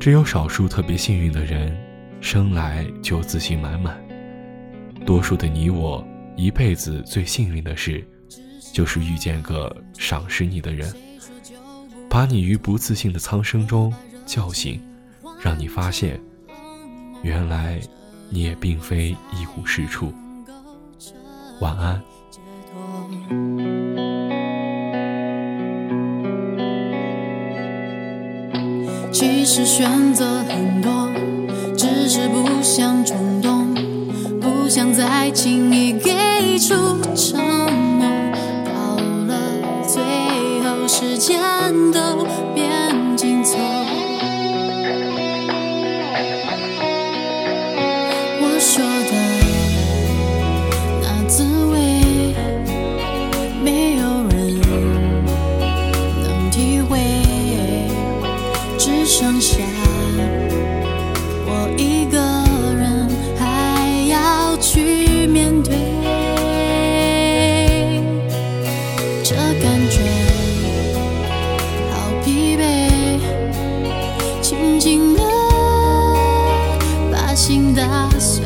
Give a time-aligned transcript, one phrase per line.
[0.00, 1.76] 只有少数特别幸运的人
[2.22, 4.02] 生来就自信满满。
[5.04, 6.02] 多数的你我
[6.36, 8.02] 一辈子最幸运的事
[8.72, 10.90] 就是遇见个赏识你的人
[12.08, 13.92] 把你于不自信的苍生中
[14.24, 14.80] 叫醒
[15.38, 16.18] 让你发现
[17.22, 17.78] 原来
[18.30, 20.14] 你也并非一无是处。
[21.60, 23.69] 晚安。
[29.20, 31.10] 其实选择很多
[31.76, 33.74] 只是不想冲动
[34.40, 36.74] 不想再轻易给出
[37.14, 37.38] 承
[37.98, 38.08] 诺
[38.64, 39.38] 到了
[39.86, 40.02] 最
[40.62, 41.38] 后时间
[41.92, 43.58] 都变紧凑
[48.40, 49.19] 我说的
[74.80, 75.20] 紧的
[77.12, 78.42] 把心打碎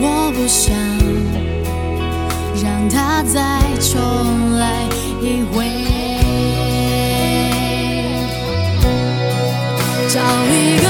[0.00, 0.76] 我不想
[2.62, 4.84] 让它再重来
[5.22, 5.64] 一回。
[10.10, 10.87] 找一个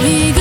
[0.00, 0.37] I'll.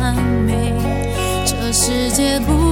[0.00, 0.72] 完美
[1.44, 2.65] 这世界不